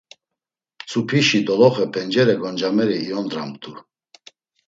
Mtzupişi 0.81 1.39
doloxe 1.47 1.85
pencere 1.93 2.35
goncameri 2.41 2.97
iyondramt̆u. 3.05 3.71